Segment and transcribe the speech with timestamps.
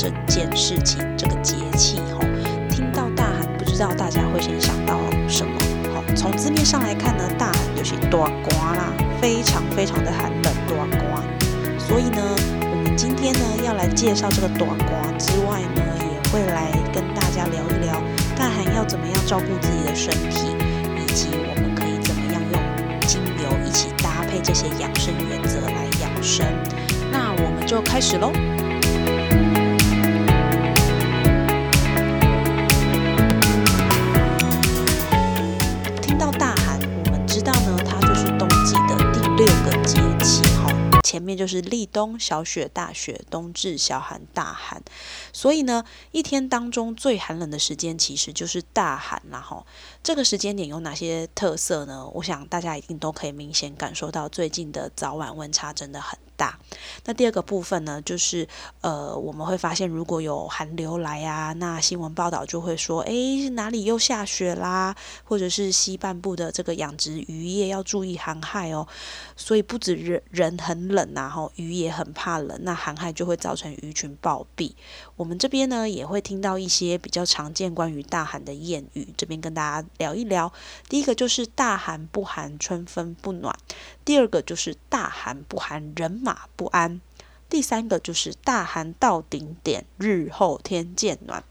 [0.00, 2.20] 这件事情，这个节气吼。
[2.70, 5.52] 听到大寒，不知道大家会先想到什么？
[5.92, 11.22] 好，从字面上来看呢，大寒就是多刮啦，非常非常的寒冷，多刮。
[11.78, 12.22] 所以呢，
[12.72, 18.00] 我们今天呢要来介绍这个多刮之外呢，也会来跟大家聊一聊
[18.34, 20.56] 大寒要怎么样照顾自己的身体，
[20.96, 26.46] 以及我们可以怎么样用精油一起搭配这些养生原则来养生。
[27.12, 28.32] 那我们就开始喽。
[41.36, 44.82] 就是立冬、小雪、大雪，冬至、小寒、大寒。
[45.32, 49.64] 所以呢，一天当中最寒冷的时间其实就是大寒啦哈。
[50.02, 52.08] 这个时间点有哪些特色呢？
[52.14, 56.58] 我想大家一定都可以明显感受到，最近的早晚温差真的很大。
[57.04, 58.48] 那第二个部分呢，就是
[58.80, 68.88] 呃，我们会发现如果有寒流来啊，那新闻报道就会说，诶，哪里又下雪啦，或者是西半部的这个养殖渔业要注意寒害哦。
[69.36, 74.72] 所以不止人人很冷啊，吼，鱼也很怕冷，那寒害就会造成鱼群暴毙。
[75.16, 80.52] 我们这边呢也会听到一些比较常见关于大寒的谚语，这边跟大家聊一聊。
[80.88, 83.54] 第一个就是大寒不寒，春分不暖；
[84.04, 87.00] 第二个就是大寒不寒，人马不安；
[87.48, 91.44] 第三个就是大寒到顶点，日后天渐暖。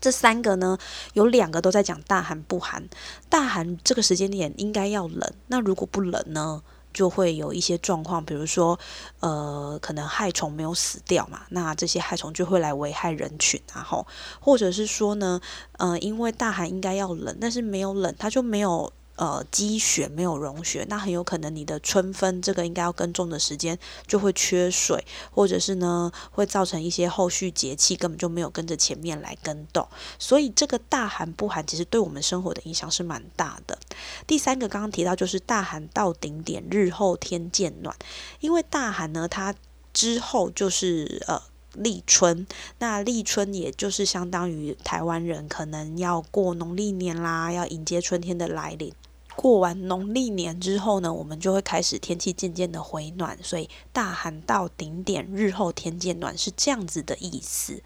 [0.00, 0.76] 这三个呢，
[1.14, 2.88] 有两个都在讲大寒不寒。
[3.30, 6.62] 大寒这个时间点应该要冷，那如果不冷呢？
[6.94, 8.78] 就会有一些状况，比如说，
[9.20, 14.06] 呃，可能害虫没有死掉嘛，那这些害虫就会来危害人群，然后，
[14.40, 15.40] 或者是说呢，
[15.78, 18.90] 呃，因为大寒应该要冷，但是没有冷，它就没有。
[19.16, 29.86] 呃，积雪没有融雪，那很有可能你的春分这个应该要耕种的时间就会缺水，或者是呢会造成一些后续节气根本就没有跟着前面来耕动，
[30.18, 33.78] 所以这个大寒不寒其实对我们生活的影响是蛮大的。
[34.26, 37.94] 第三个刚刚提到就是大寒到顶点，日后天渐暖，
[38.40, 39.54] 因为大寒呢它
[39.92, 41.40] 之后就是呃
[41.74, 42.44] 立春，
[42.80, 48.92] 那立春也就是相当于台湾人可能要过农历年啦，要迎接春天的来临。
[49.36, 57.82] 过完农历年之后呢，我们就会开始天气渐渐的回暖，所以大寒到顶点，日后天渐暖是这样子的意思。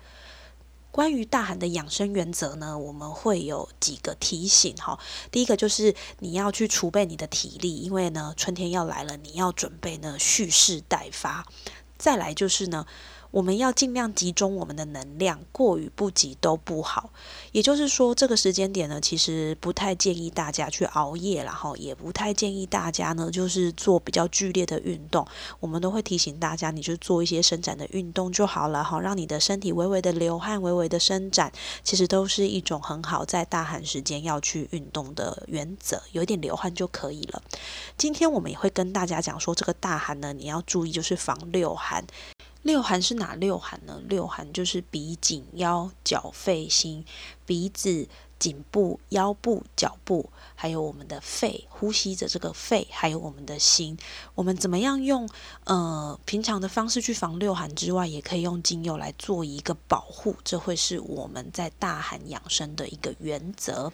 [0.91, 4.98] 关于大寒的养生原则呢，我们会有几个提醒哈。
[5.31, 11.47] 第一个就是你要去储备你的体力，因为呢春天要来了，你要准备呢蓄势待发。
[11.97, 12.87] 再来就是呢。
[13.30, 17.10] 我们要尽量集中我们的能量，过于不及都不好。
[17.52, 25.26] 也就是说，这个时间点呢，其实不太建议大家去熬夜，然后也不太建议大家呢，就是做比较剧烈的运动。
[25.60, 31.52] 我们都会提醒大家，你就做一些伸展的运动就好了，哈，让你的身体微微的流汗，微微的伸展，
[31.84, 37.42] 其实都是一种很好在大寒时间要去运动的原则，有一点流汗就可以了。
[37.96, 42.04] 今天我们也会跟大家讲说，这个大寒呢，你要注意就是防六寒。
[42.68, 43.98] 六寒是哪六寒呢？
[44.10, 47.02] 六寒就是鼻、颈、腰、脚、肺、心。
[47.46, 48.06] 鼻子、
[48.38, 53.96] 颈部、腰部、脚部，还有我们的肺，呼吸着这个肺，还有我们的心。
[54.34, 55.26] 我们怎么样用
[55.64, 60.36] 呃平常的方式去防六寒之外，也可以用精油来做一个保护。
[60.44, 63.90] 这会是我们在大寒养生的一个原则。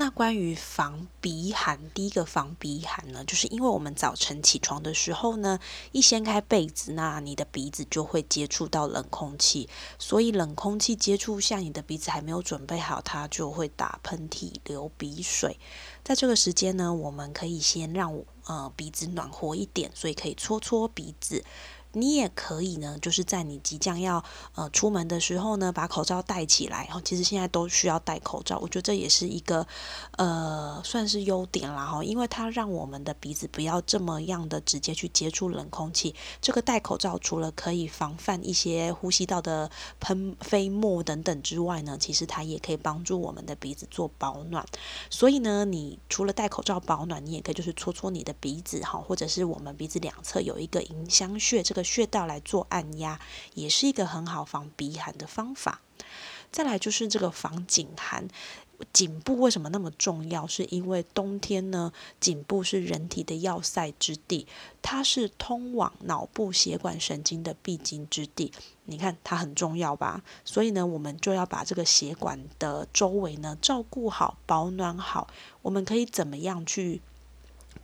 [0.00, 5.58] 那关于防鼻寒，第一个防鼻寒呢，就是因为我们早晨起床的时候呢，
[5.90, 15.58] 一掀开被子，那你的鼻子就会接触到冷空气，所以冷空气接触下，你的鼻子还没有准备好，它就会打喷嚏、流鼻水。
[16.04, 21.44] 在这个时间呢，我们可以先让呃鼻子暖和一点，所以可以搓搓鼻子。
[21.92, 24.22] 你也可以呢，就是在你即将要
[24.54, 26.84] 呃出门的时候呢，把口罩戴起来。
[26.84, 29.66] 然后其实现在都需要戴口罩，我觉得这也是一个
[30.16, 36.14] 呃算是优点啦哈，因为它让我们的鼻子不要这么样的直接去接触冷空气。
[36.42, 44.64] 这个戴口罩除了可以防范一些呼吸道的喷飞沫等等之外呢，其实它也可以帮助我们的鼻子做保暖。
[45.08, 51.77] 所以呢，你除了戴口罩保暖，你也可以就是搓搓你的鼻子哈，或者是我们鼻子两侧有一个迎香穴这个。
[51.78, 53.20] 个穴道来做按压，
[53.54, 55.80] 也是一个很好防鼻寒的方法。
[56.50, 58.28] 再来就是这个防颈寒。
[58.92, 60.46] 颈部为什么那么重要？
[60.46, 64.46] 是因为冬天呢，颈部是人体的要塞之地，
[64.80, 68.52] 它是通往脑部血管神经的必经之地。
[68.84, 70.22] 你看它很重要吧？
[70.44, 75.26] 所以呢，我们就要把这个血管的周围呢照顾好、保暖好。
[75.62, 77.02] 我们可以怎么样去？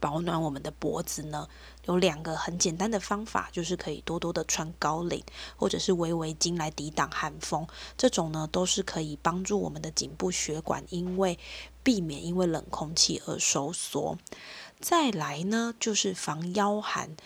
[0.05, 1.49] 保暖我们的脖子呢，
[1.87, 5.25] 有两个很简单的方法，就是可以多多的穿高领
[5.57, 7.67] 或者是围围巾来抵挡寒风。
[7.97, 11.39] 这种呢，都是可以帮助我们的颈部血管，因为
[11.83, 14.19] 避免因为冷空气而收缩。
[14.79, 17.17] 再来呢，就是防腰寒。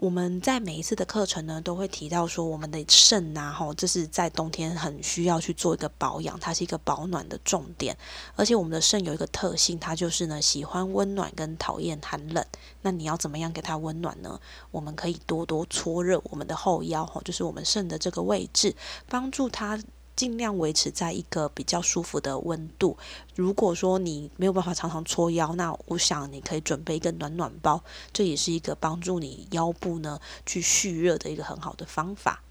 [0.00, 7.94] 我们在每一次的课程呢，都会提到说，我们的肾呐，吼，这是在冬天很需要去做一个保养，它是一个保暖的重点。
[8.34, 12.42] 而且我们的肾有一个特性，它就是呢喜欢温暖跟讨厌寒冷。
[12.80, 14.40] 那你要怎么样给它温暖呢？
[14.70, 18.74] 我们可以多多搓热我们的后腰，吼，就是我们肾的这个位置，
[19.06, 19.78] 帮助它。
[20.20, 22.98] 尽量维持在一个比较舒服的温度。
[23.34, 27.82] 如果说你没有办法常常搓腰，那我想你可以准备一个暖暖包，
[28.12, 32.42] 这也是一个帮助你腰部呢去蓄热的一个很好的方法。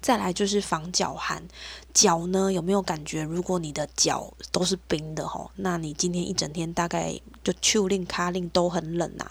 [0.00, 1.42] 再来就是防脚寒，
[1.92, 3.22] 脚呢有没有感觉？
[3.22, 9.30] 如果你的脚都是冰的吼，那你今天一整天大概就秋令、卡令都很冷呐。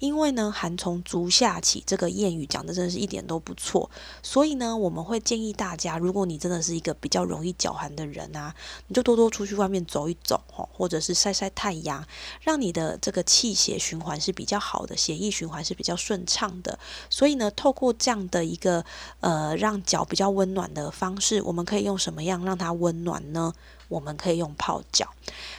[0.00, 3.90] 因为呢，寒从足下起，这个谚语讲的真的是一点都不错。
[4.22, 8.54] 所以呢，我们会建议大家，如果你真的是一个比较容易脚寒的人啊，
[8.88, 12.06] 你就多多出去外面走一走吼，或者是晒晒太阳，
[12.42, 16.78] 让你的这个气血循环是比较好的，血液循环是比较顺畅的。
[17.08, 18.84] 所以呢，透过这样的一个
[19.20, 23.52] 呃让脚比较温暖的方式，我们可以用什么样让它温暖呢？
[23.88, 25.08] 我们可以用泡脚。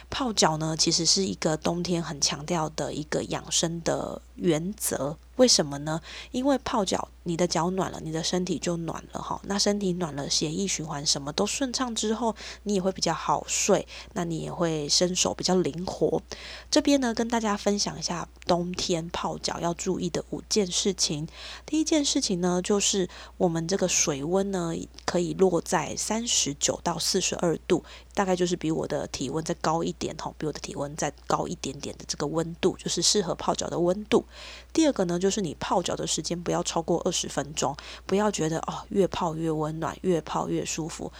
[0.08, 5.16] 泡脚呢，其实是一个冬天很强调的一个养生的原则。
[5.36, 6.00] 为什么呢？
[6.30, 9.38] 因为泡脚，你的脚暖了，你的身体就暖了哈。
[9.44, 16.22] 那身体暖了，血液循环什么都顺畅之后，你也会比较好睡，那你也会伸手比较灵活。
[16.70, 21.28] 这边呢，跟大家分享一下冬天泡脚要注意的五件事情。
[21.66, 23.06] 第一件事情呢，就是
[23.36, 24.72] 我们这个水温呢，
[25.04, 34.24] 可以落在三十九到四十二度，大概就是比我的体温再高一点哈，比我的体温再高一点点的这个温度，就是适合泡脚的温度。
[34.72, 37.76] 第二个呢，就是你泡脚的时间不要超过二十分钟，
[38.06, 41.12] 不要觉得哦越泡越温暖，越泡越舒服，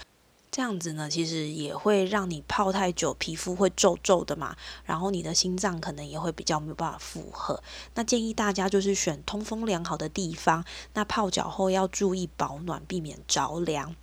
[0.50, 7.62] 这样子呢，其实也会让你泡太久，皮肤会皱皱的嘛，然后你的心脏可能也会比较没有办法负荷。
[7.94, 10.64] 那建议大家就是选通风良好的地方，
[10.94, 13.94] 那泡脚后要注意保暖，避免着凉。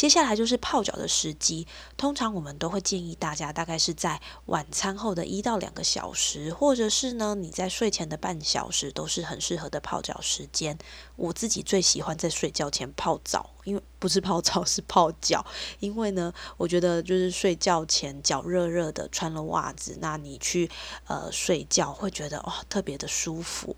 [0.00, 1.66] 接下来就是泡脚的时机，
[1.98, 10.78] 通常我们都会建议大家大概是在晚餐后的一到两个小时，或者是呢你在睡前的半小时，都是很适合的泡脚时间。
[11.16, 15.44] 我自己最喜欢在睡觉前泡澡，因为不是泡澡 是泡脚，
[15.78, 20.68] 因为呢我觉得就是睡觉前脚热热的，穿了袜子，那你去
[21.06, 23.76] 呃睡觉会觉得哦特别的舒服。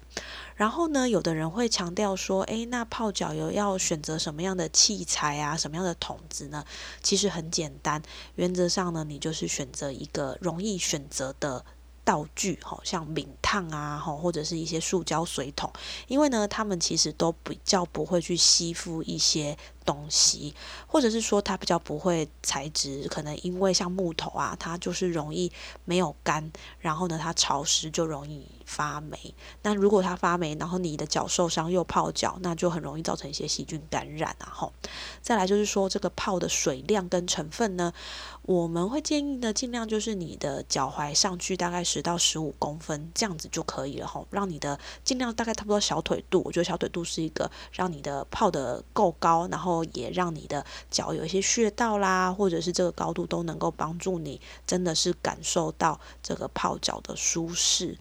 [0.57, 6.65] 然后呢，有的人会强调说，诶，那泡脚油要选择什么样的器材啊，什么样的桶子呢？
[7.03, 8.01] 其实很简单，
[8.37, 11.65] 原则上呢，你就是选择一个容易选择的。
[12.05, 15.73] 道具，哈，像抿烫啊，哈，或者是一些塑胶水桶，
[16.09, 20.55] 因为呢，他们其实都比较不会去吸附一些东西，
[20.87, 25.51] 或者是说它比较不会材质，可能因为像木头啊，它就是容易
[25.85, 29.35] 没有干，然后呢，它潮湿就容易发霉。
[29.63, 34.73] 那如果它发霉，然后你的脚受伤又泡脚，那就很容易造成一些细菌感染啊，吼。
[35.21, 37.93] 再来就是说这个泡的水量跟成分呢。
[38.45, 57.97] 我们会建议呢，尽量就是你的脚踝上去大概十到十五公分这样子就可以了吼，让你的尽量大概差不多小腿肚，我觉得小腿肚是一个让你的泡的够高，然后也让你的脚有一些穴道啦，或者是这个高度都能够帮助你真的是感受到这个泡脚的舒适。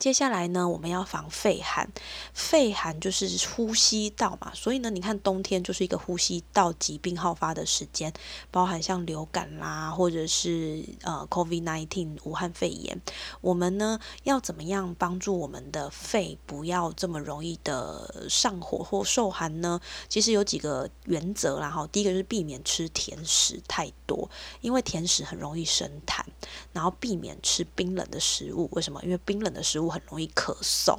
[0.00, 1.86] 接下来呢，我们要防肺寒。
[2.32, 8.10] 肺寒就是呼吸道嘛，所以呢，你看冬天就是一个呼吸道疾病好发的时间，
[8.50, 12.98] 包含像流感啦，或者是呃 COVID-19 武汉肺炎。
[13.42, 19.78] 我们呢要怎么样帮助我们的肺不要这么容易的上火或受寒呢？
[20.08, 21.86] 其实有几个原则啦哈。
[21.92, 24.30] 第一个就是避免吃甜食太多，
[24.62, 26.24] 因为甜食很容易生痰。
[26.72, 28.98] 然后避免吃冰冷的食物，为什么？
[29.02, 29.89] 因为冰冷的食物。
[29.90, 30.98] 很容易咳嗽，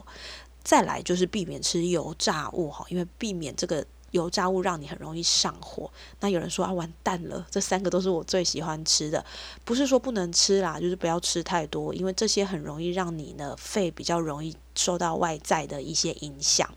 [0.63, 5.89] 再来就是避免吃油炸物哈，因为避免这个油炸物让你很容易上火。
[6.19, 9.24] 那有人说啊，完蛋了，这三个都是我最喜欢吃的。
[9.63, 16.69] 不是说不能吃啦，就是不要吃太多，因为这些很容易让你的肺比较容易受到外在的一些影响。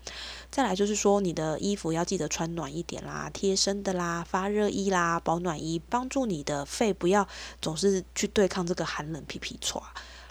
[0.49, 7.27] 再来就是说，你的衣服要记得穿暖一点啦，贴身的啦，发热衣啦，保暖衣，帮助你的肺不要
[7.61, 9.81] 总是去对抗这个寒冷皮皮唰。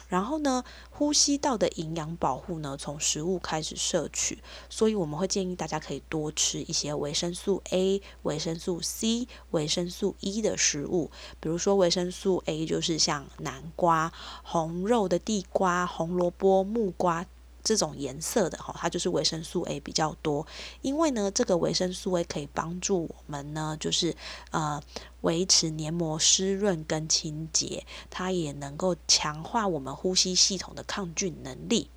[0.08, 17.26] 然后呢，呼吸道的营养保护呢，从食物开始摄取，所以我们会建议大家可以多吃一些维生素 A、维生素 C、维生素 E 的食物，比如说维生素 A 就是像南瓜、红肉的地瓜、红萝卜、木瓜。
[17.64, 20.47] 这种颜色的哈，它就是维生素 A 比较多，
[20.83, 24.14] 因为呢，这个维生素 A 可以帮助我们呢，就是
[24.50, 24.80] 呃
[25.23, 31.88] 维持黏膜湿润跟清洁，它也能够强化我们呼吸系统的抗菌能力。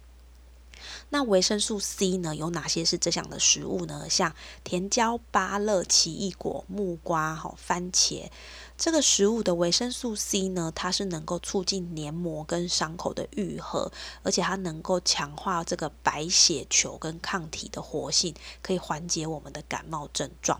[1.10, 2.36] 那维生素 C 呢？
[2.36, 4.10] 有哪些是这项的食物呢？
[4.10, 4.36] 像
[4.66, 8.30] 甜椒、芭乐、奇异果、木瓜、哈番茄，
[8.78, 13.90] 这个食物的维生素 C 呢，它是能够促进黏膜跟伤口的愈合，
[14.22, 20.60] 而且它能够强化这个白血球跟抗体的活性，可以缓解我们的感冒症状。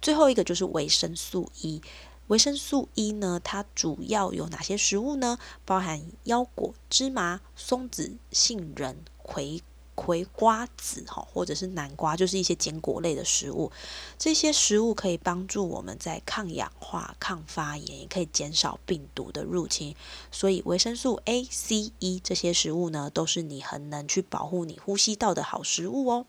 [0.00, 1.82] 最后一个就是维生素 E，
[2.28, 5.40] 维生素 E 呢，它主要有哪些食物呢？
[5.64, 9.60] 包含腰果、芝麻、松子、杏仁、葵。
[10.00, 13.72] 葵瓜子哈，或者是南瓜，就是一些坚果类的食物。
[14.16, 19.96] 这些食物可以帮助我们在抗氧化、抗发炎，也可以减少病毒的入侵。
[20.30, 26.26] 所以维生素 A、C、E 这些食物呢，都是你很能去保护你呼吸道的好食物哦。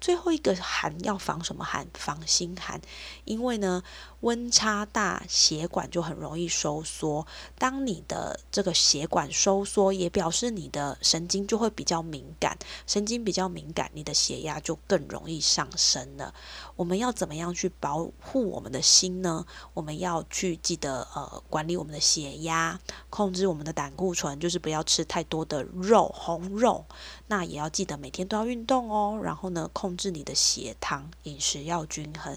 [0.00, 1.86] 最后一个寒要防什么寒？
[1.94, 2.80] 防心寒，
[3.24, 3.82] 因为呢。
[4.20, 7.24] 温差大，血管就很容易收缩。
[7.58, 12.58] 当你的这个血管收缩，也表示你的神经就会比较敏感。
[12.88, 16.34] 神经比较敏感，你的血压就更容易上升了。
[16.74, 19.46] 我们要怎么样去保护我们的心呢？
[19.74, 26.84] 我们要去记得呃管理我们的血压，控制我们的胆固醇，就是不要吃太多的肉红肉。
[27.28, 29.20] 那也要记得每天都要运动哦。
[29.22, 32.36] 然后呢，控制你的血糖，饮食要均衡。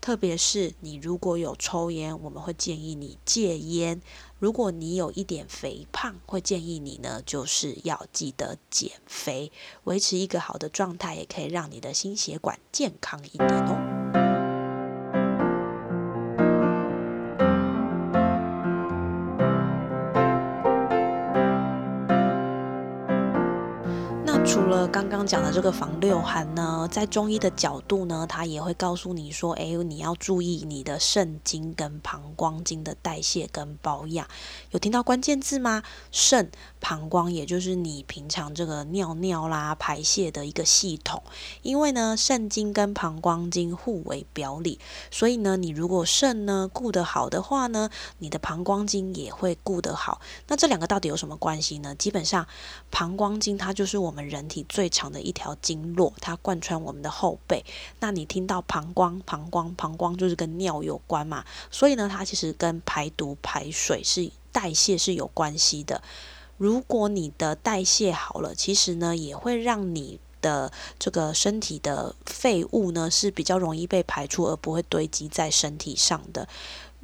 [0.00, 3.98] 特别是你如果有抽烟，我们会建议你戒烟；
[4.38, 9.50] 如果你有一点肥胖，会建议你呢，就是要记得减肥，
[9.84, 13.95] 维持一个好的状态，也可以让你的心血管健康一点哦。
[24.88, 34.28] 刚刚讲的这个防六寒呢，在中医的角度呢，它也会告诉你说，哎，你要注意你的肾经跟膀胱经的代谢跟保养。
[34.70, 35.82] 有听到关键字吗？
[36.12, 41.22] 肾、膀胱，也就是你平常这个尿尿啦、排泄的一个系统。
[41.62, 44.78] 因为呢，肾经跟膀胱经互为表里，
[45.10, 47.88] 所以呢，你如果肾呢顾得好的话呢，
[48.18, 50.20] 你的膀胱经也会顾得好。
[50.48, 51.94] 那这两个到底有什么关系呢？
[51.94, 52.46] 基本上，
[52.90, 54.26] 膀胱经它就是我们。
[54.26, 57.64] 人体最长的一条经络，它贯穿我们的后背。
[58.00, 61.46] 那你听到膀胱，膀胱，膀胱就是跟尿有关嘛？
[61.70, 66.02] 所以呢，它其实跟排毒、排水是代谢是有关系的。
[66.58, 76.46] 如果你的代谢好了，其实呢，也会让你的这个身体的废物呢是比较容易被排出，而不会堆积在身体上的。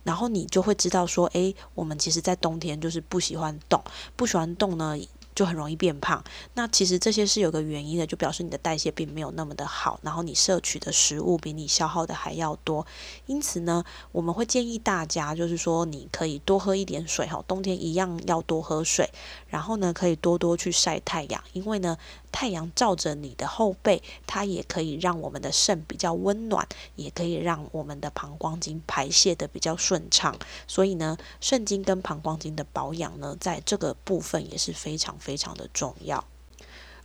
[0.05, 3.83] 然后你就会知道说，诶，我们其实，在冬天就是不喜欢动，
[4.15, 4.95] 不喜欢动呢。
[5.35, 6.23] 就很容易变胖。
[6.55, 12.87] 那其实这些是有个原因的，就表示你的代谢并没有那么的好，然后你摄取的食物比你消耗的还要多。
[13.27, 19.11] 因此呢，我们会建议大家，就是说你可以多喝一点水哈，冬天一样要多喝水。
[19.49, 21.97] 然后呢，可以多多去晒太阳，因为呢，
[22.33, 30.37] 太阳照着你的后背，它也可以让我们的肾比较温暖，也可以让我们的膀胱经排泄的比较顺畅。
[30.67, 35.13] 所以呢，肾经跟膀胱经的保养呢，在这个部分也是非常。
[35.19, 36.25] 非常的重要。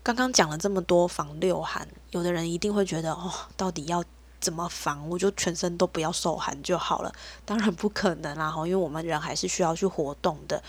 [0.02, 4.02] 刚刚讲了这么多防六寒，有的人一定会觉得哦，到底要
[4.40, 5.10] 怎么防？
[5.10, 7.14] 我就全身都不要受寒就好了。
[7.46, 10.62] 当然不可能啦，哈，因为我们人还是需要去活动的。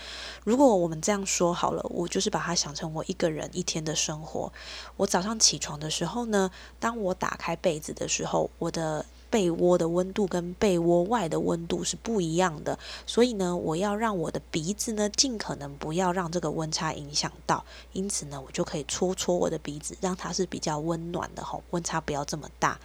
[0.43, 4.51] 如果我们这样说好了，我就是把它想成我一个人一天的生活。
[4.97, 22.79] 我早上起床的时候呢，当我打开被子的时候，我的被窝的温度跟被窝外的温度是不一样的，所以呢，我要让我的鼻子呢尽可能不要让这个温差影响到，因此呢，我就可以搓搓我的鼻子，让它是比较温暖的吼，温差不要这么大。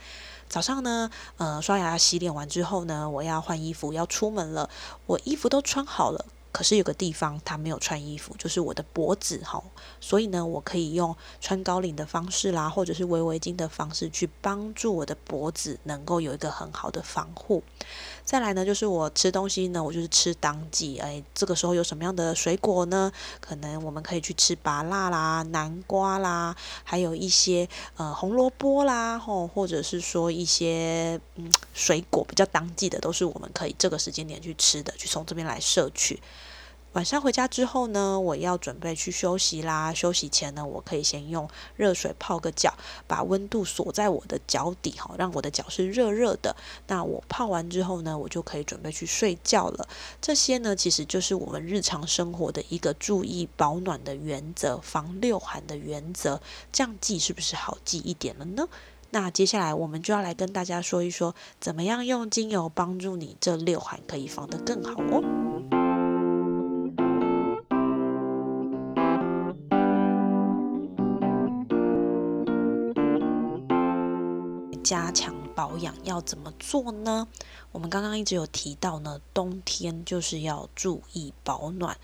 [0.55, 4.71] 早上呢，呃，刷牙洗脸完之后呢，我要换衣服要出门了，
[5.07, 6.27] 我衣服都穿好了。
[6.53, 9.61] 可是有个地方它没有穿衣服，就是我的脖子哈，
[10.01, 17.65] 所以呢，我可以用穿高领的方式啦，或者是围围巾的方式去帮助我的脖子能够有一个很好的防护。
[18.25, 23.12] 再来呢，就是我吃东西呢，我就是吃当季，哎，这个时候有什么样的水果呢？
[23.38, 36.21] 可能我们可以去吃芭辣啦、南瓜啦，还有一些呃红萝卜啦，吼，或者是说一些嗯水果比较当季的，都是我们可以这个时间点去吃的，去从这边来摄取。
[36.95, 39.93] 晚上回家之后呢，我要准备去休息啦。
[39.93, 42.73] 休息前呢，我可以先用热水泡个脚，
[43.09, 46.55] 把温度锁在我的脚底，哈，让我的脚是热热的。
[46.87, 49.89] 那我泡完之后呢，我就可以准备去睡觉了。
[50.21, 56.41] 这些呢，其实就是我们日常生活的一个注意保暖的原则，防六寒的原则。
[56.71, 58.69] 这样记是不是好记一点了呢？
[59.11, 65.74] 那接下来我们就要来跟大家说一说，怎么样用精油帮助你这六寒可以防得更好哦。
[74.85, 77.26] 加强保养要怎么做呢？
[77.73, 81.97] 我们刚刚一直有提到呢，冬天就是要注意保暖。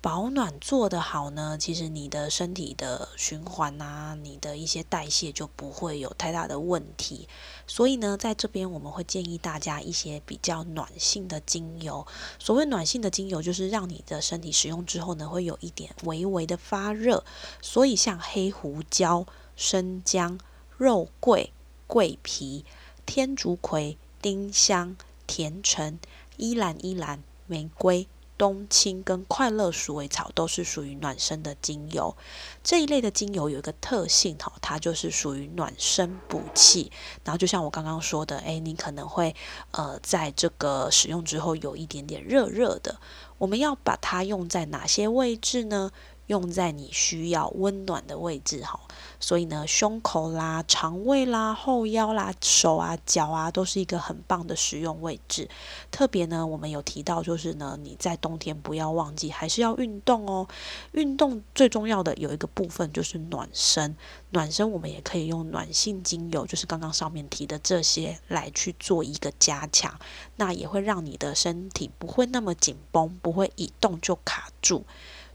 [0.00, 7.28] 保暖做得好呢，其实你的身体的循环啊，你的一些代谢就不会有太大的问题。
[7.66, 12.06] 所以呢，在这边我们会建议大家一些比较暖性的精油。
[12.38, 17.24] 所谓暖性的精油，就是让你的身体使用之后呢，会有一点微微的发热。
[17.62, 19.26] 所以像黑胡椒、
[19.56, 20.38] 生姜、
[20.76, 21.52] 肉桂。
[21.86, 22.64] 桂皮、
[23.06, 25.98] 天竺葵、丁香、甜橙、
[26.36, 32.16] 依兰依兰、玫瑰、冬青跟快乐鼠尾草都是属于暖身的精油。
[32.64, 36.90] 这一类的精油有一个特性哈，它就是属于暖身补气。
[37.22, 39.34] 然后就像我刚刚说的，诶，你可能会
[39.70, 42.98] 呃在这个使用之后有一点点热热的。
[43.38, 45.92] 我们要把它用在哪些位置呢？
[46.26, 48.80] 用在你需要温暖的位置哈，
[49.20, 55.48] 所以呢，胸口啦、肠胃啦、后腰啦、手啊、脚啊，都是一个很棒的使用位置。
[55.90, 60.48] 特别呢，我们有提到，就是呢，你在冬天不要忘记，还是要运动哦。
[60.92, 63.96] 运动最重要的有一个部分就是暖身，
[64.30, 69.98] 暖身我们也可以用暖性精油，就是刚刚上面提的这些来去做一个加强，
[70.36, 74.84] 那也会让你的身体不会那么紧绷，不会一动就卡住。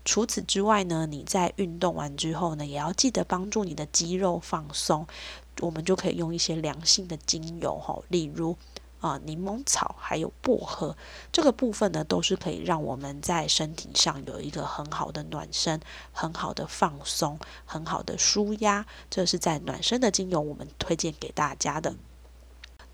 [0.10, 5.06] 除此之外呢，你在运动完之后呢，也要记得帮助你的肌肉放松。
[5.60, 8.58] 我们就可以用一些凉性的精油哈，例如
[9.02, 10.98] 啊柠檬草还有薄荷，
[11.32, 15.80] 这个部分呢都是可以让我们在身体上有一个很好的暖身、
[16.12, 18.88] 很好的放松、很好的舒压。
[19.12, 21.94] 这是在暖身的精油，我们推荐给大家的。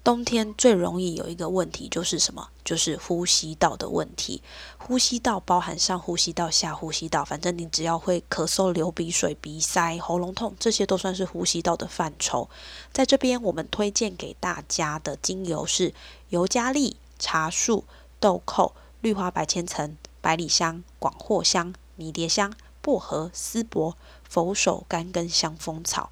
[0.05, 2.49] 冬天最容易有一个问题就是什么？
[2.63, 4.43] 就是呼吸道的问题。
[4.77, 12.47] 呼吸道包含上呼吸道、下呼吸道，反正你只要会咳嗽、流鼻水、鼻塞、喉咙痛，这些都算是呼吸道的范畴。
[12.93, 15.91] 在这边，我们推荐给大家的精油是
[16.29, 17.83] 尤加利、茶树、
[18.19, 23.97] 豆蔻、绿花白千层、百里香、广藿香、迷迭香、薄荷、丝柏、
[24.29, 26.11] 佛手柑跟香蜂草。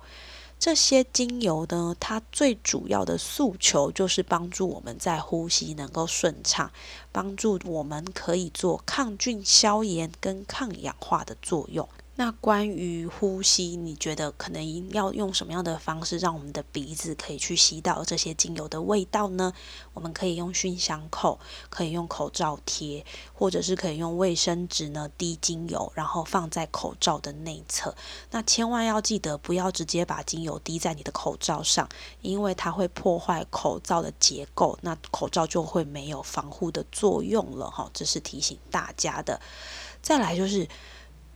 [0.65, 6.71] 这些精油呢，它最主要的诉求就是帮助我们在呼吸能够顺畅，
[7.11, 11.89] 帮助我们可以做抗菌、消炎跟抗氧化的作用。
[12.15, 19.51] 那关于呼吸，你觉得可能要用什么样的方式，让我们的鼻子可以去吸到这些精油的味道呢？
[19.95, 21.39] 我们可以用熏香口，
[21.71, 27.95] 可以用口罩贴，或者是可以用卫生纸呢滴精油，然后放在口罩的内侧。
[28.29, 31.89] 那千万要记得，不要直接把精油滴在你的口罩上，
[32.21, 37.89] 因为它会破坏口罩的结构，那口罩就会没有防护的作用了哈。
[37.91, 39.41] 这是提醒大家的。
[40.03, 40.67] 再来就是。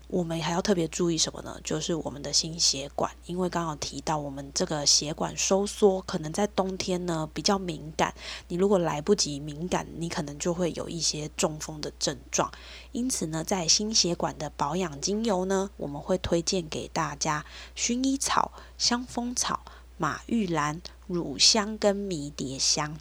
[0.10, 1.60] 我们还要特别注意什么呢？
[1.66, 8.14] 就是我们的心血管，因为刚刚提到我们这个血管收缩，可能在冬天呢比较敏感。
[8.48, 12.50] 你如果来不及敏感，你可能就会有一些中风的症状。
[12.94, 19.66] 因此呢，在心血管的保养精油呢，我们会推荐给大家薰衣草、香蜂草、
[19.98, 22.98] 马玉兰、乳香跟迷迭香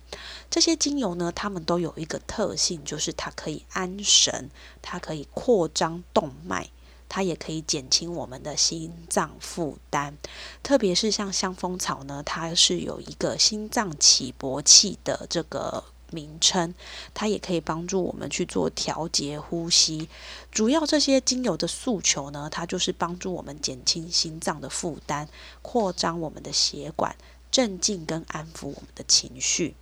[0.50, 4.50] 这些精油呢，它们都有一个特性，就是它可以安神，
[4.82, 6.70] 它可以扩张动脉。
[7.08, 10.14] 它也可以减轻我们的心脏负担，
[10.62, 16.74] 特别是像香蜂草呢，它是有一个心脏起搏器的这个名称，
[17.14, 20.08] 它也可以帮助我们去做调节呼吸。
[20.50, 25.28] 主要这些精油的诉求呢，它就是帮助我们减轻心脏的负担，
[25.62, 27.16] 扩张我们的血管，
[27.50, 29.74] 镇静跟安抚我们的情绪。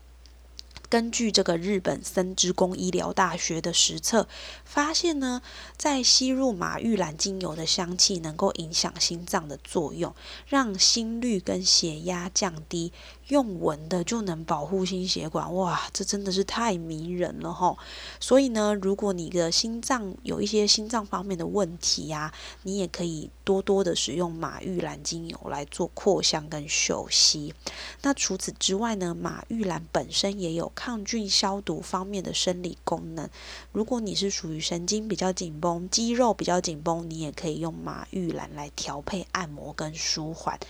[0.94, 4.28] 根据这个日本森之宫医疗大学的实测，
[4.64, 5.42] 发现呢，
[5.76, 10.14] 在吸入马玉兰精油的香气，能够影响心脏的作用，
[10.46, 12.92] 让心率跟血压降低。
[13.28, 17.78] 用闻的就能保护心血管，哇，这真的是太迷人了吼！
[18.20, 22.30] 所以呢，如果你的心脏有一些心脏方面的问题呀，
[22.64, 27.54] 你也可以多多的使用马玉兰精油来做扩香跟休息。
[28.02, 33.30] 那除此之外呢，马玉兰本身也有抗菌消毒方面的生理功能。
[33.72, 40.60] 如果你是属于神经比较紧绷、肌肉比较紧绷，你也可以用马玉兰来调配按摩跟舒缓。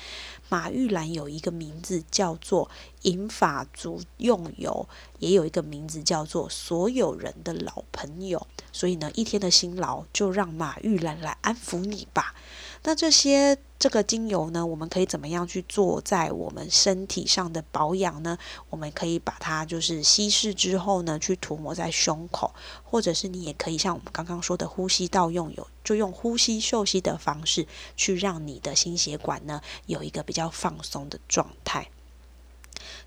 [0.49, 2.71] 马玉兰有一个名字叫做
[3.03, 8.47] 银发族用油，也有一个名字叫做所有人的老朋友。
[8.71, 12.37] 所以呢，一天的辛劳就让马玉兰来安抚你吧。
[12.87, 18.37] 那这些这个精油呢，我们可以怎么样去做在我们身体上的保养呢？
[18.69, 27.67] 我们可以把它就是稀释之后呢，去涂抹在胸口，或者是你也可以像我们刚刚说的呼吸道用油，就用呼吸嗅吸的方式
[27.97, 31.89] 去让你的心血管呢有一个比较放松的状态。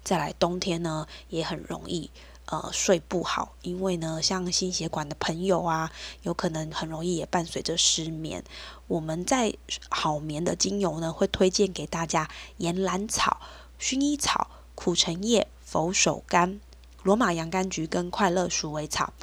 [0.03, 2.09] 再来，冬天呢也很容易。
[2.49, 5.91] 呃，睡不好，因为呢，像心血管的朋友啊，
[6.23, 8.43] 有可能很容易也伴随着失眠。
[8.87, 9.53] 我们在
[9.89, 13.41] 好眠的精油呢，会推荐给大家岩兰草、
[13.79, 16.59] 薰衣草、苦橙叶、佛手柑。
[17.07, 19.13] 罗马洋甘菊跟快乐鼠尾草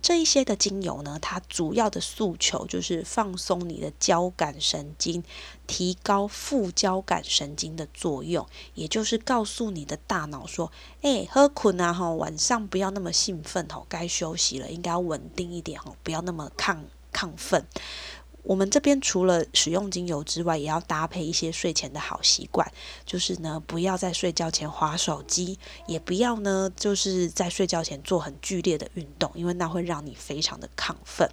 [0.00, 5.22] 这一些的精油呢，它主要的诉求就是放松你的交感神经，
[5.66, 16.78] 提高副交感神经的作用，也就是告诉你的大脑说：“哎，喝困啊，哈，晚上不要那么兴奋哦，该休息了，应该要稳定一点哦，不要那么亢
[17.12, 17.66] 亢奋。”
[18.44, 22.70] 我们这边除了使用精油之外，也要搭配一些睡前的好习惯，
[23.06, 31.26] 就是呢，不要在睡觉前划手机，也不要呢，就是在睡觉前做很剧烈的运动，因为那会让你非常的亢奋。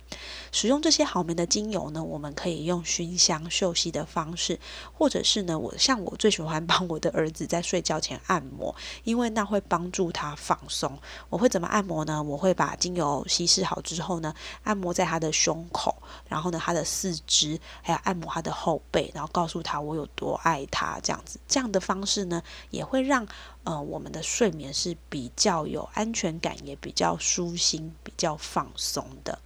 [0.53, 4.57] 使用这些好眠的精油呢，我们可以用熏香嗅吸的方式，
[4.93, 10.97] 或者是呢，我像我最喜欢帮我的儿子在睡觉前按摩，因为那会帮助他放松。
[11.29, 12.23] 我会怎么按摩呢？
[12.23, 15.93] 我会把精油稀释好之后呢，按摩在他的胸口，
[16.29, 16.85] 然后呢，他的。
[17.01, 23.27] 四肢，还有按摩他的后背，然后告诉他我有多爱他，这样子，这样的方式呢，也会让
[23.63, 29.39] 呃我们的睡眠是比较有安全感，也比较舒心、比较放松的。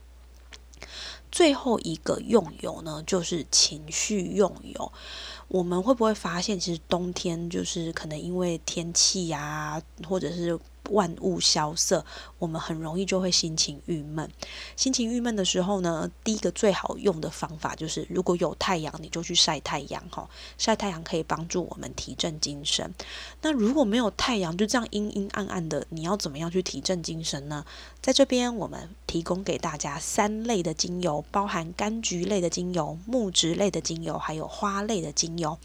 [1.32, 4.92] 最后一个用油呢，就是情绪用油。
[5.48, 10.60] 我们会不会发现，其实冬天就是可能因为天气呀，或者是
[10.90, 12.06] 万物萧瑟，
[12.40, 14.30] 我们很容易就会心情郁闷。
[14.76, 20.30] 心情郁闷的时候呢，第一个最好用的方法就是，如果有太阳，你就去晒太阳哈。
[20.58, 22.94] 晒太阳可以帮助我们提振精神。
[23.42, 27.66] 那如果没有太阳，就这样阴阴暗暗的，你要怎么样去提振精神呢？
[28.06, 35.58] 在这边，我们提供给大家三类的精油，包含柑橘类的精油、木质类的精油，还有花类的精油。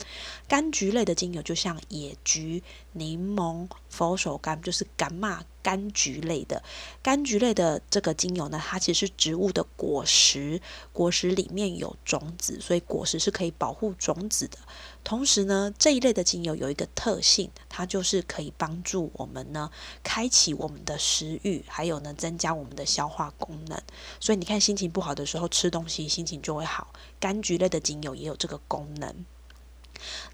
[0.49, 2.63] 柑橘类的精油，就像野菊。
[2.93, 6.63] 柠檬、佛手柑就是柑嘛，柑橘类的。
[7.05, 10.63] 柑橘类的这个精油呢，它其实是植物的果实，
[10.95, 14.57] 果实里面有种子，所以果实是可以保护种子的。
[15.03, 19.71] 同时呢，这一类的精油有一个特性，它就是可以帮助我们呢，
[20.03, 23.81] 开启我们的食欲，还有呢，增加我们的消化功能。
[24.21, 26.93] 所以你看，心情不好的时候吃东西，心情就会好。
[27.21, 29.27] 柑橘类的精油也有这个功能。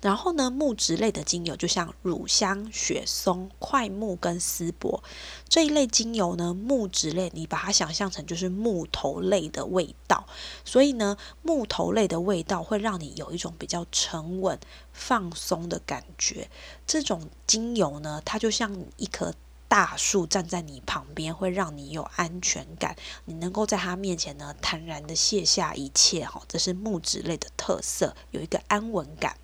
[0.02, 5.02] 然后呢，木质类的精油就像乳香、雪松、块木跟丝柏。
[5.48, 10.26] 这一类精油呢，木质类你把它想象成就是木头类的味道，
[10.64, 14.58] 所以呢，木头类的味道会让你有一种比较沉稳、
[14.92, 16.48] 放松的感觉。
[16.86, 19.34] 这种精油呢，它就像一颗
[19.68, 29.36] 大树站在你旁边，会让你有安全感，你能够在他面前呢坦然的卸下一切哈，这是木质类的特色，有一个安稳感。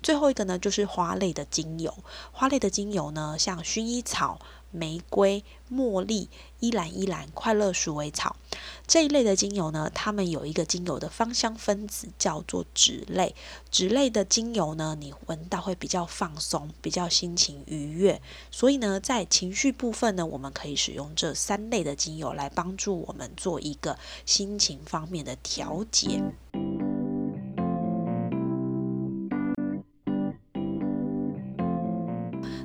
[0.00, 1.92] 最后一个呢，就是花类的精油。
[2.30, 6.28] 花类的精油呢，像薰衣草、玫瑰、茉莉、
[6.60, 8.36] 依兰依兰、快乐鼠尾草
[8.86, 13.34] 这一类的精油呢，它们有一个精油的芳香分子叫做脂类。
[13.70, 18.20] 脂类的精油呢，你闻到会比较放松，比较心情愉悦。
[18.50, 26.22] 所以呢，在情绪部分呢，我们可以使用这三类的精油来帮助我们做一个心情方面的调节。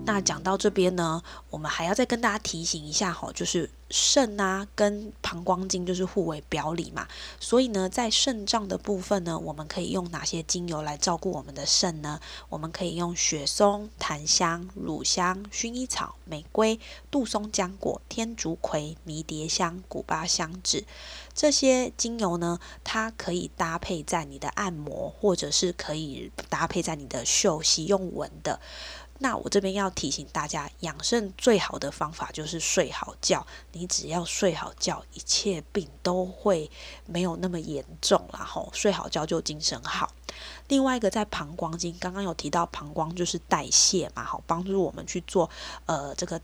[0.05, 7.07] 那讲到这边呢，我们还要再跟大家提醒一下哈，就是肾啊跟膀胱经就是互为表里嘛，
[7.39, 12.19] 所以呢，在肾脏的部分呢，我们可以用哪些精油来照顾我们的肾呢？
[12.49, 20.83] 我们可以用雪松、檀香、乳香、薰衣草、玫瑰、杜松浆果、天竺葵、迷迭香、古巴香脂
[21.33, 28.59] 这些精油呢，它可以搭配在你的按摩，或者是可以搭配在你的嗅息用闻的。
[29.23, 33.47] 那我这边要提醒大家，养肾最好的方法就是睡好觉。
[33.71, 36.69] 你只要睡好觉，一切病都会
[37.05, 40.11] 没有那么严重然后睡好觉就精神好。
[40.67, 45.49] 另外一个在膀胱经，刚刚有提到膀胱就是代谢嘛，好帮助我们去做
[45.85, 46.41] 呃这个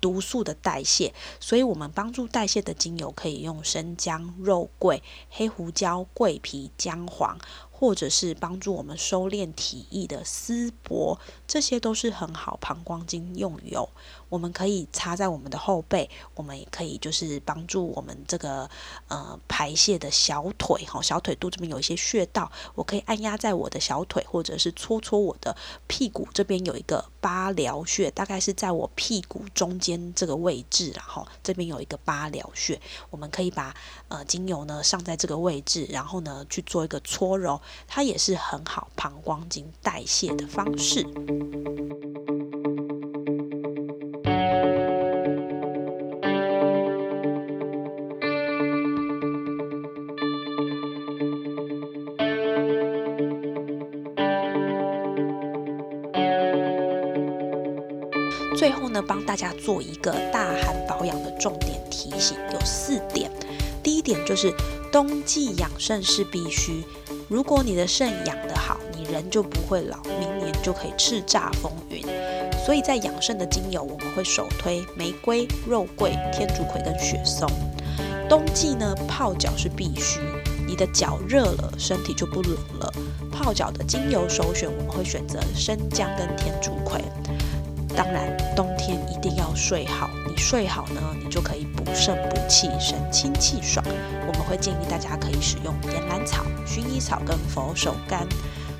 [0.00, 1.14] 毒素的代谢。
[1.38, 5.00] 所以我们帮助代谢的精油可以用生姜、肉桂、
[5.30, 7.38] 黑胡椒、桂皮、姜黄。
[7.78, 13.88] 或者是帮助我们收敛体液的丝柏，这些都是很好膀胱经用油。
[14.28, 18.68] 我们可以擦在我们的后背，我们也可以就是帮助我们这个
[19.06, 32.78] 呃排泄的小腿哈，小腿肚这边有一些穴道，我可以按压在我的小腿，或者是搓搓我的屁股这边有一个八髎穴，大概是在我屁股中间这个位置，然后这边有一个八髎穴，
[33.10, 33.72] 我们可以把
[34.08, 37.60] 呃精油呢上在这个位置，然后呢去做一个搓揉。
[37.86, 41.06] 它也是很好膀胱经代谢的方式。
[58.56, 63.30] 最后呢，帮大家做一个大寒保养的重点提醒，有四点。
[63.84, 64.52] 第一点就是
[64.90, 66.82] 冬季养肾是必须。
[67.28, 72.02] 如果你的肾养得好，你人就不会老，明年就可以叱咤风云。
[72.64, 77.46] 所以在养肾的精油，我们会首推玫瑰、肉桂、天竺葵跟雪松。
[78.30, 80.20] 冬季呢，泡脚是必须，
[80.66, 82.90] 你的脚热了，身体就不冷了。
[83.30, 87.04] 泡脚的精油首选，我们会选择生姜跟天竺葵。
[87.94, 90.08] 当然，冬天一定要睡好。
[90.26, 93.84] 你睡好呢，你就可以补肾补气，神清气爽。
[94.48, 98.26] 会建议大家可以使用岩兰草、薰衣草跟佛手柑。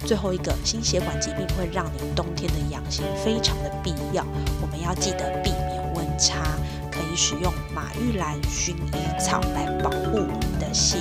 [0.07, 4.25] 最后一个，心血管疾病会让你冬天的养心非常的必要。
[4.63, 6.37] 我们要记得避免温差，
[6.91, 11.01] 可以使用马玉兰、薰衣草来保护我们的心。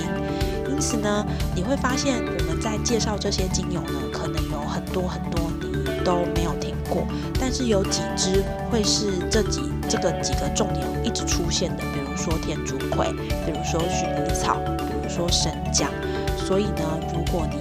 [0.68, 7.06] 因此呢，你会发现我们在介绍这些精油呢，可能有很多很多你都没有听过，
[7.40, 13.10] 但是有几支会是这几这个几个重点一直出现的，比如说天竺葵，
[13.46, 15.90] 比如说薰衣草，比如说生姜。
[16.36, 17.58] 所以呢，如果你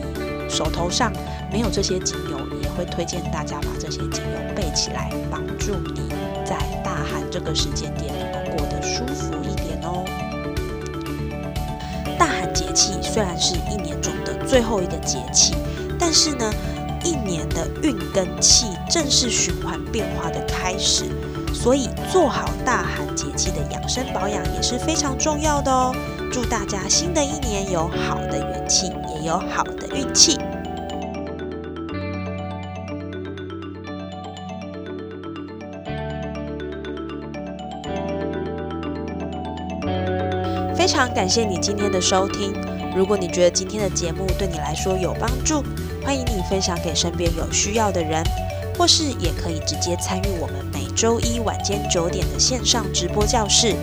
[0.49, 1.11] 手头上
[1.51, 6.09] 没有这些精油，也会推荐大家把这些精油备起来，帮助你
[6.45, 10.03] 在大寒这个时间点能够过得舒服一点哦。
[12.19, 15.55] 大寒节气虽然是一年中的最后一个节气，
[15.97, 16.51] 但是呢。
[17.03, 21.05] 一年的运跟气正是循环变化的开始，
[21.59, 25.93] 所以做好大寒节气的养生保养也是非常重要的哦。
[26.31, 30.37] 祝大家新的一年有好的元气，也有好的运气。
[40.73, 42.53] 非常感谢你今天的收听。
[42.95, 45.61] 如果你觉得今天的节目对你来说有帮助，
[46.01, 48.23] 欢迎你分享给身边有需要的人，
[48.77, 53.75] 或是也可以直接参与我们每周一晚间九点的线上直播教室。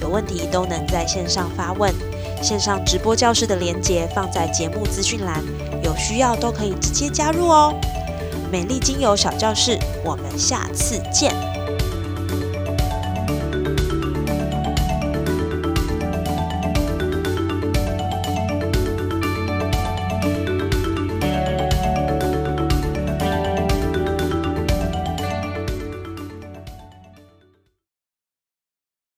[0.00, 1.94] 有问题都能在线上发问，
[2.42, 5.44] 线上直播教室的连接放在节目资讯栏，
[5.84, 7.72] 有需要都可以直接加入哦。
[8.50, 11.32] 美丽精油小教室，我们下次见。